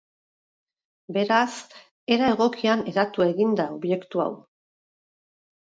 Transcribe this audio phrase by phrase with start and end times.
[1.17, 1.51] Beraz,
[2.15, 4.29] era egokian hedatu egin da objektu hau.